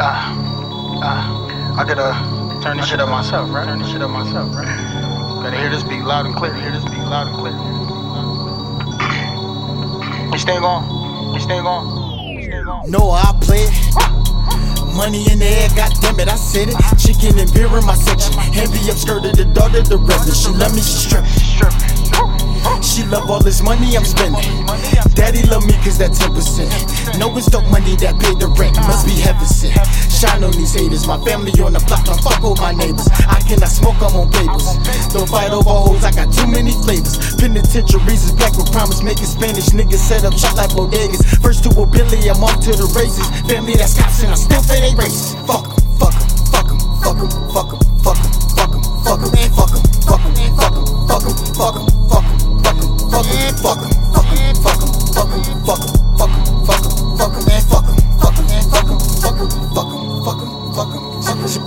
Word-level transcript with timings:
Ah, 0.00 0.32
ah, 1.02 1.76
I 1.78 1.84
gotta 1.84 2.62
turn 2.62 2.76
this 2.76 2.88
shit 2.88 3.00
up 3.00 3.08
myself, 3.08 3.50
right? 3.50 3.64
Turn 3.64 3.78
this 3.80 3.90
shit 3.90 4.02
up 4.02 4.10
myself, 4.10 4.54
right? 4.54 4.66
Gotta 5.42 5.56
hear 5.56 5.70
this 5.70 5.82
beat 5.82 6.02
loud 6.02 6.26
and 6.26 6.34
clear. 6.34 6.54
Hear 6.54 6.70
this 6.72 6.84
beat 6.84 6.98
loud 6.98 7.28
and 7.28 7.36
clear. 7.36 7.52
You 10.32 10.38
staying 10.38 10.64
on? 10.64 11.34
You 11.34 11.40
staying 11.40 11.66
on? 11.66 12.36
You 12.36 12.42
staying 12.42 12.66
on? 12.66 12.90
No, 12.90 13.10
I 13.10 13.36
play 13.40 13.68
it. 13.68 13.72
Money 14.96 15.30
in 15.30 15.38
the 15.38 15.46
air, 15.46 15.68
goddamn 15.74 16.20
it, 16.20 16.28
I 16.28 16.36
said 16.36 16.68
it. 16.68 16.76
Chicken 16.98 17.38
and 17.38 17.52
beer 17.52 17.66
in 17.66 17.84
my 17.84 17.94
section. 17.94 18.32
Heavy 18.52 18.78
upskirted 18.88 19.36
the 19.36 19.44
daughter, 19.44 19.82
the 19.82 19.98
reverend. 19.98 20.36
She 20.36 20.48
love 20.50 20.74
me, 20.74 20.80
she 20.80 21.08
strip. 21.08 21.24
Love 23.12 23.28
all 23.28 23.44
this 23.44 23.60
money 23.60 23.92
I'm 23.94 24.08
spending. 24.08 24.40
Daddy 25.12 25.44
love 25.52 25.68
me 25.68 25.76
cause 25.84 26.00
that 26.00 26.16
10%. 26.16 27.20
No, 27.20 27.28
it's 27.36 27.44
dope 27.44 27.68
money 27.68 27.92
that 28.00 28.16
paid 28.16 28.40
the 28.40 28.48
rent. 28.56 28.72
Must 28.88 29.04
be 29.04 29.20
heaven 29.20 29.44
sent. 29.44 29.76
Shine 30.08 30.40
on 30.40 30.56
these 30.56 30.72
haters. 30.72 31.04
My 31.06 31.20
family 31.20 31.52
on 31.60 31.76
the 31.76 31.84
block, 31.84 32.08
don't 32.08 32.16
fuck 32.24 32.40
with 32.40 32.56
my 32.64 32.72
neighbors. 32.72 33.04
I 33.28 33.36
cannot 33.44 33.68
smoke, 33.68 34.00
I'm 34.00 34.16
on 34.16 34.32
papers. 34.32 34.64
Don't 35.12 35.28
fight 35.28 35.52
over 35.52 35.68
hoes, 35.68 36.08
I 36.08 36.10
got 36.16 36.32
too 36.32 36.48
many 36.48 36.72
flavors. 36.72 37.20
Penitentiaries 37.36 38.24
is 38.24 38.32
black 38.32 38.56
with 38.56 38.72
promise, 38.72 39.04
making 39.04 39.28
Spanish 39.28 39.76
niggas 39.76 40.00
set 40.00 40.24
up 40.24 40.32
shop 40.32 40.56
like 40.56 40.72
bodegas. 40.72 41.20
First 41.44 41.68
to 41.68 41.70
a 41.76 41.84
Billy, 41.84 42.32
I'm 42.32 42.40
off 42.40 42.64
to 42.64 42.72
the 42.72 42.88
races. 42.96 43.28
Family 43.44 43.76
that's 43.76 43.92
cops 43.92 44.24
and 44.24 44.32
I 44.32 44.40
still 44.40 44.64
say 44.64 44.80
they 44.80 44.96
'em, 44.96 45.12
fuck 45.44 45.68
'em, 45.68 45.81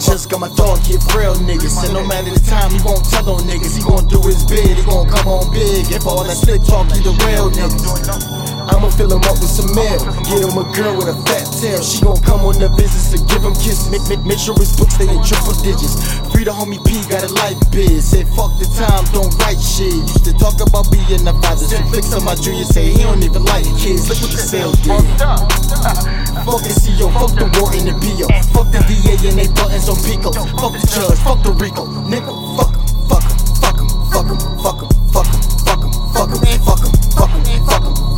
Just 0.00 0.28
got 0.28 0.40
my 0.40 0.48
dog 0.56 0.78
hit 0.80 1.00
real 1.14 1.34
niggas, 1.34 1.84
and 1.84 1.94
no 1.94 2.04
matter 2.04 2.30
the 2.30 2.40
time, 2.40 2.70
he 2.72 2.80
won't 2.84 3.04
tell 3.08 3.30
on 3.30 3.42
niggas. 3.42 3.76
He 3.76 3.82
gon' 3.82 4.06
do 4.08 4.20
his 4.26 4.44
bid, 4.44 4.76
he 4.76 4.82
gon' 4.84 5.08
come 5.08 5.28
on 5.28 5.52
big. 5.52 5.90
If 5.92 6.06
all 6.06 6.24
that 6.24 6.36
slick 6.36 6.62
talk, 6.64 6.90
he 6.92 7.00
the 7.00 7.12
real 7.24 7.50
niggas. 7.50 8.49
I'ma 8.70 8.88
fill 8.94 9.12
him 9.12 9.22
up 9.26 9.36
with 9.42 9.50
some 9.50 9.74
mail. 9.74 9.98
Get 10.24 10.46
him 10.46 10.54
a 10.54 10.64
girl 10.72 10.94
with 10.96 11.10
a 11.10 11.16
fat 11.26 11.46
tail. 11.58 11.82
She 11.82 12.00
gon' 12.00 12.18
come 12.22 12.46
on 12.46 12.58
the 12.58 12.70
visits 12.78 13.10
to 13.12 13.18
give 13.26 13.42
him 13.42 13.54
kisses. 13.58 13.90
Make, 13.90 14.06
make, 14.06 14.22
make 14.24 14.38
sure 14.38 14.54
his 14.54 14.72
books 14.78 14.94
stay 14.94 15.10
in 15.10 15.20
triple 15.26 15.54
digits. 15.60 15.98
Free 16.30 16.46
the 16.46 16.54
homie 16.54 16.78
P, 16.86 17.02
got 17.10 17.26
a 17.26 17.30
life 17.34 17.58
biz. 17.74 18.14
Said 18.14 18.30
fuck 18.38 18.54
the 18.62 18.66
time, 18.78 19.04
don't 19.10 19.34
write 19.42 19.60
shit. 19.60 19.92
Used 19.92 20.24
to 20.24 20.32
talk 20.38 20.56
about 20.62 20.86
being 20.94 21.26
a 21.26 21.34
father. 21.42 21.66
Flicks 21.90 22.12
on 22.14 22.24
my 22.24 22.34
junior, 22.38 22.64
say 22.64 22.94
he 22.94 23.02
don't 23.02 23.22
even 23.22 23.44
like 23.44 23.66
kids. 23.76 24.08
Look 24.08 24.22
what 24.22 24.32
the 24.32 24.42
sale 24.42 24.72
did. 24.86 25.02
Fuck 26.46 26.62
the 26.62 26.72
CEO, 26.72 27.10
fuck 27.12 27.34
the 27.34 27.46
war 27.58 27.74
in 27.74 27.90
the 27.90 27.94
PO. 27.98 28.26
Fuck 28.54 28.70
the 28.70 28.80
VA 28.86 29.18
and 29.28 29.38
they 29.38 29.48
buttons 29.52 29.88
on 29.90 29.98
Pico. 30.06 30.30
Fuck 30.32 30.72
the 30.78 30.82
judge, 30.86 31.18
fuck 31.20 31.42
the 31.42 31.52
Rico. 31.52 31.86
Nigga, 32.06 32.32
fuck 32.56 32.79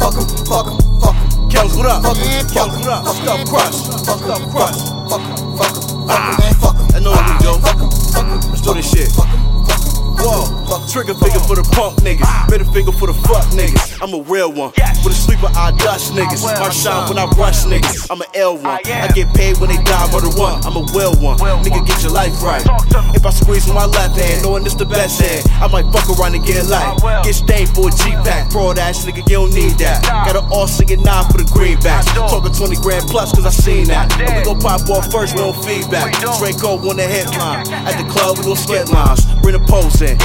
Fuck 0.02 0.16
em, 0.16 0.26
fuck 0.44 0.66
em, 0.66 1.00
fuck 1.00 1.14
em. 1.14 1.48
Kels, 1.48 1.76
what 1.76 1.86
up? 1.86 2.02
Fuck 2.02 2.18
em, 2.18 2.46
Kels, 2.48 2.74
what 2.74 2.88
up? 2.88 3.04
Fucked 3.06 3.28
up 3.28 3.46
crush, 3.46 3.76
fucked 4.04 4.30
up 4.34 4.42
crush. 4.50 4.78
Fuck 5.08 5.22
em, 5.22 5.56
fuck 5.56 5.78
em, 5.78 5.78
fuck 5.78 5.78
em. 5.78 6.10
Ah, 6.10 6.36
fuck 6.58 6.74
em. 6.74 6.96
I 6.96 6.98
know 6.98 7.12
what 7.12 7.24
we 7.30 7.34
do. 7.38 7.52
Fuck 7.62 7.80
em, 7.80 7.90
fuck 8.10 8.26
em. 8.26 8.50
Let's 8.50 8.60
do 8.62 8.74
this 8.74 8.90
shit. 8.90 9.12
Fuck 9.12 9.28
em, 9.28 9.64
fuck 9.64 9.78
em. 9.78 10.24
Whoa 10.26 10.61
fuck 10.72 10.88
trigger 10.88 11.14
finger 11.14 11.40
for 11.44 11.56
the 11.56 11.66
punk 11.76 12.00
niggas, 12.00 12.24
middle 12.48 12.70
finger 12.72 12.92
for 12.92 13.06
the 13.06 13.16
fuck 13.28 13.44
niggas. 13.52 14.00
I'm 14.00 14.14
a 14.16 14.22
real 14.24 14.48
one. 14.48 14.72
With 15.04 15.12
a 15.12 15.18
sleeper, 15.18 15.50
I 15.52 15.72
dust 15.76 16.14
niggas. 16.14 16.44
I 16.48 16.70
shine 16.70 17.08
when 17.08 17.18
I 17.18 17.26
rush 17.36 17.64
niggas. 17.64 18.08
I'm 18.08 18.20
an 18.22 18.28
L 18.34 18.56
one. 18.56 18.80
I 18.80 19.08
get 19.12 19.28
paid 19.34 19.58
when 19.58 19.68
they 19.68 19.80
die, 19.84 20.08
murder 20.12 20.32
one. 20.32 20.64
I'm 20.64 20.76
a 20.76 20.84
well 20.96 21.12
one. 21.20 21.36
Nigga, 21.60 21.84
get 21.84 22.02
your 22.02 22.12
life 22.12 22.32
right. 22.42 22.64
If 23.12 23.26
I 23.26 23.30
squeeze 23.30 23.66
with 23.66 23.74
my 23.74 23.84
left 23.84 24.16
hand, 24.16 24.42
knowing 24.44 24.64
it's 24.64 24.74
the 24.74 24.86
best 24.86 25.20
hand, 25.20 25.44
I 25.60 25.68
might 25.68 25.84
fuck 25.92 26.08
around 26.08 26.34
and 26.34 26.44
get 26.44 26.64
life. 26.66 26.96
Get 27.24 27.34
stained 27.34 27.68
for 27.76 27.88
a 27.88 27.92
G 27.92 28.16
pack. 28.24 28.50
Fraud 28.50 28.78
ass 28.78 29.04
nigga, 29.04 29.20
you 29.28 29.36
don't 29.44 29.52
need 29.52 29.76
that. 29.84 30.00
Got 30.24 30.36
an 30.36 30.48
all 30.48 30.66
singing 30.66 31.02
nine 31.02 31.28
for 31.28 31.36
the 31.36 31.48
greenbacks. 31.52 32.08
Talking 32.16 32.52
20 32.52 32.76
grand 32.80 33.04
plus, 33.12 33.32
cause 33.34 33.44
I 33.44 33.50
seen 33.50 33.88
that. 33.88 34.08
And 34.16 34.36
we 34.36 34.42
gon' 34.44 34.60
pop 34.60 34.88
off 34.88 35.12
first, 35.12 35.34
we 35.34 35.40
don't 35.44 35.56
feedback. 35.64 36.16
Draco 36.38 36.80
on 36.88 36.96
the 36.96 37.04
headline. 37.04 37.68
At 37.88 38.00
the 38.00 38.08
club, 38.08 38.38
we 38.38 38.44
gon' 38.44 38.56
skip 38.56 38.88
lines. 38.88 39.26
Bring 39.42 39.58
the 39.58 39.64
pose 39.68 40.00
in. 40.00 40.16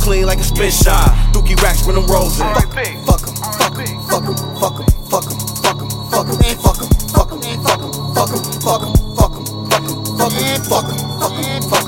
Clean 0.00 0.26
like 0.26 0.38
a 0.38 0.44
spit 0.44 0.72
shine. 0.72 1.32
Dookie 1.32 1.60
racks 1.62 1.84
when 1.86 1.94
them 1.96 2.06
rolls 2.06 2.40
in. 2.40 2.46
Fuck 2.54 2.74
him, 2.74 3.04
fuck 3.04 3.20
him, 3.20 3.34
fuck 3.36 3.76
him, 3.76 4.36
fuck 4.60 4.76
him, 4.76 4.86
fuck 5.10 5.24
him, 5.24 5.38
fuck 5.60 5.80
him, 5.80 5.90
fuck 6.10 6.80
him, 6.80 6.98
fuck 7.12 7.30
him, 7.30 7.40
man, 7.40 7.58
fuck 7.62 7.80
him, 7.80 7.92
fuck 8.14 8.30
him, 8.30 8.44
fuck 8.64 8.82
him, 8.82 8.82
fuck 8.82 8.82
him, 8.82 8.94
fuck 9.16 9.32
him, 9.32 9.46
fuck 9.46 9.76
him, 9.76 10.04
fuck 10.06 10.32
him, 10.32 10.60
fuck 10.68 10.86
him, 10.86 11.62
fuck 11.62 11.80
him, 11.80 11.85